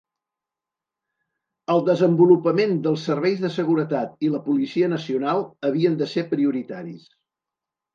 [1.73, 7.11] El desenvolupament dels serveis de seguretat i la policia nacional havien de ser prioritaris.